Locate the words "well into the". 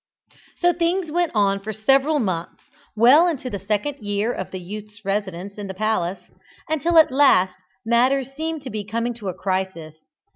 2.95-3.59